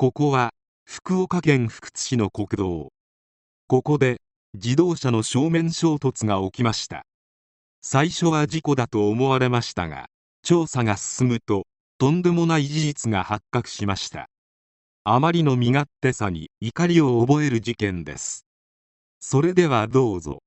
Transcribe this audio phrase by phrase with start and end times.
[0.00, 0.54] ここは
[0.86, 2.88] 福岡県福津市の国道。
[3.68, 4.22] ここで
[4.54, 7.02] 自動車の正面衝突が起きました。
[7.82, 10.06] 最初は事故だと思われましたが
[10.42, 11.64] 調査が進むと
[11.98, 14.30] とんでもない事実が発覚しました。
[15.04, 18.46] あまりの身勝手さに怒りを覚える事件です。
[19.18, 20.38] それではどうぞ。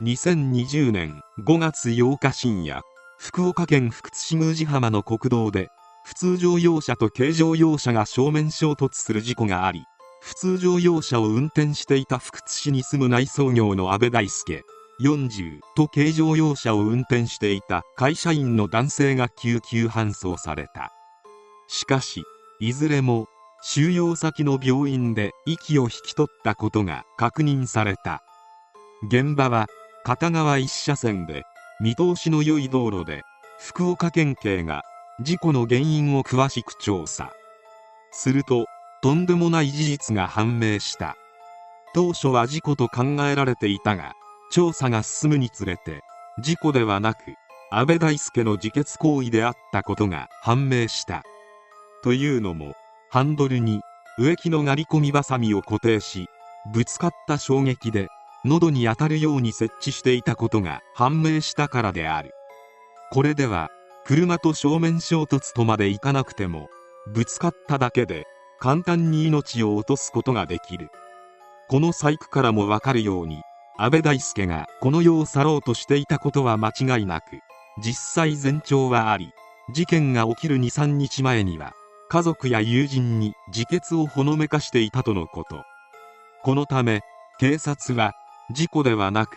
[0.00, 2.80] 2020年5月8日深夜
[3.18, 5.68] 福岡県福津市宮司浜の国道で
[6.04, 9.84] 普通乗用車と軽乗用車が正面衝突する事故があり
[10.20, 14.62] 普通乗用車を運転していた福津市に住む内装業の阿部大輔
[15.00, 20.92] 40と軽乗用車を運転していた会社員の男性が救急搬送された。
[21.68, 22.22] しかし
[22.60, 23.26] いずれも
[23.62, 28.22] 収容先の病院で息を引き取ったことが確認された。
[29.08, 29.66] 現場は
[30.04, 31.44] 片側1車線で
[31.80, 33.22] 見通しの良い道路で
[33.58, 34.82] 福岡県警が
[35.22, 37.30] 事故の原因を詳しく調査。
[38.10, 38.64] すると
[39.02, 41.14] とんでもない事実が判明した。
[41.92, 44.14] 当初は事故と考えられていたが
[44.50, 46.00] 調査が進むにつれて
[46.40, 47.18] 事故ではなく
[47.70, 51.22] 安倍大輔の自決行為であったことが判明した。
[52.02, 52.72] というのも
[53.10, 53.82] ハンドルに
[54.18, 56.28] 植木の刈り込みばさみを固定し
[56.72, 58.08] ぶつかった衝撃で
[58.46, 62.32] 喉に当たるように設置していたことが判明したからである。
[63.12, 63.68] これでは
[64.04, 66.68] 車と正面衝突とまでいかなくても
[67.12, 68.26] ぶつかっただけで
[68.58, 70.90] 簡単に命を落とすことができる。
[71.68, 73.42] この細工からもわかるように
[73.78, 77.38] 安倍大輔がこの世を去ろうとしていたことは間違いなく
[77.82, 79.30] 実際前兆はあり
[79.72, 81.72] 事件が起きる23日前には
[82.08, 85.62] 家族や友人に自決をほのめかしていたとのこと。
[86.42, 87.02] このため
[87.38, 88.12] 警察は
[88.52, 89.36] 事故ではなく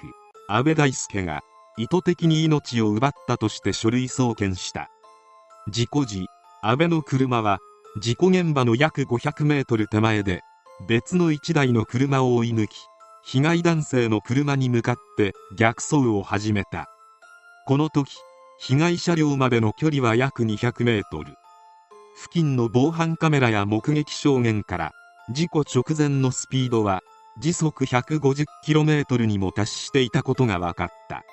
[0.49, 1.41] 安倍大輔が
[1.77, 4.89] 意図的に命を奪ったとして書類送検した。
[5.69, 6.27] 事故時
[6.61, 7.59] 安倍の車は
[7.99, 10.41] 事故現場の約500メートル手前で
[10.87, 12.75] 別の1台の車を追い抜き
[13.25, 16.89] 被害男性の車に向かって逆走を始めた。
[17.65, 18.11] この時
[18.59, 21.33] 被害車両までの距離は約200メートル。
[22.21, 24.91] 付近の防犯カメラや目撃証言から
[25.31, 27.01] 事故直前のスピードは
[27.39, 31.23] 時速 150km にも達していたことが分かった。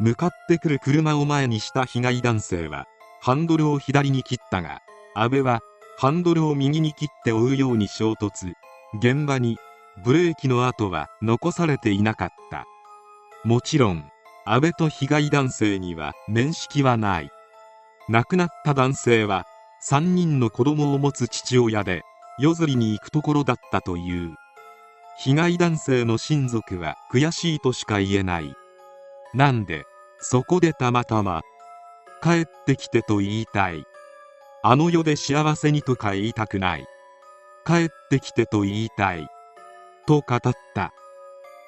[0.00, 2.86] 向かってくる車を前にした被害男性は
[3.20, 4.80] ハンドルを左に切ったが
[5.14, 5.60] 安倍は
[5.98, 8.54] ハンドルを右に切って追うように衝突。
[8.98, 9.58] 現場に
[10.02, 12.64] ブレーキの跡は残されていなかった。
[13.44, 14.08] もちろん
[14.46, 17.30] 安倍と被害男性には面識はない。
[18.08, 19.44] 亡くなった男性は
[19.86, 22.02] 3人の子供を持つ父親で
[22.38, 24.34] 夜釣りに行くところだったという。
[25.18, 28.54] 被害男性の親族は悔しいとしか言えない。
[29.34, 29.84] なんで
[30.20, 31.42] そこでたまたま
[32.22, 33.84] 帰ってきてと言いたい。
[34.62, 36.86] あの世で幸せにとか言いたくない。
[37.66, 39.26] 帰ってきてと言いたい。
[40.06, 40.40] と語っ
[40.74, 40.92] た。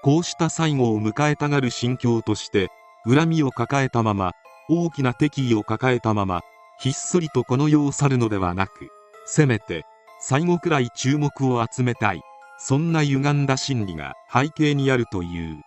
[0.02, 2.68] こうした最後を迎えたがる心境として
[3.06, 4.32] 恨みを抱えたまま
[4.68, 6.40] 大きな敵意を抱えたまま
[6.80, 8.88] ひっそりとこの世を去るのではなく
[9.26, 9.84] せめて
[10.20, 12.20] 最後くらい注目を集めたい。
[12.58, 15.62] そんな歪んだ心理が背景にあるという。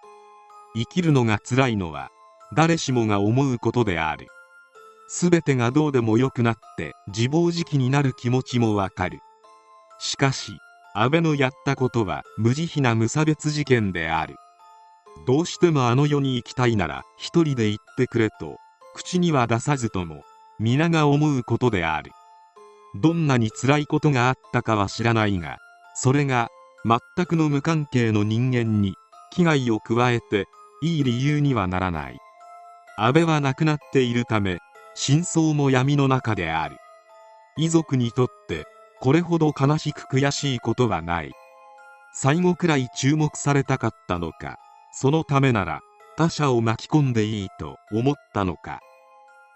[0.75, 2.09] 生きるのが辛いのは
[2.55, 4.27] 誰しもが思うことである。
[5.09, 9.19] 全てがどうでもよくなって自暴自棄になる気持ちもわかる。
[9.99, 10.53] しかし
[10.93, 14.35] 安倍のやったことは無慈悲な無差別事件である。
[15.27, 18.57] どうしてもあの世に行きたいなら一人で行ってくれと
[18.93, 20.23] 口には出さずとも
[20.59, 22.11] 皆が思うことである。
[23.01, 25.57] どんなに辛いことがあったかは知らないが
[25.95, 26.47] それが
[26.85, 28.95] 全くの無関係の人間に
[29.33, 30.45] 危害を加えて
[30.81, 32.17] いい理由にはならない。
[32.97, 34.59] 安倍は亡くなっているため
[34.93, 36.77] 真相も闇の中である。
[37.57, 38.65] 遺族にとって
[39.01, 41.31] これほど悲しく悔しいことはない。
[42.13, 44.57] 最後くらい注目されたかったのか
[44.93, 45.81] そのためなら
[46.15, 48.79] 他者を巻き込んでいいと思ったのか。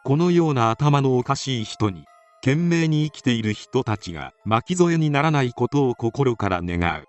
[0.03, 2.05] このような頭のおかしい人に
[2.41, 7.08] 懸命に生きている人たちが巻き添えにならないことを心から願う。